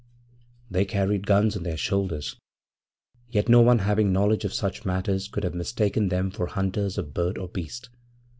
[0.71, 2.35] They carried guns on their shoulders,
[3.29, 7.13] yet no one having knowledge of such matters could have mistaken them for hunters of
[7.13, 7.91] bird or beast.